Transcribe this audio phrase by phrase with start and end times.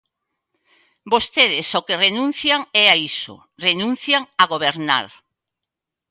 [1.13, 3.35] Vostedes ao que renuncian é a iso,
[3.67, 5.07] renuncian a gobernar.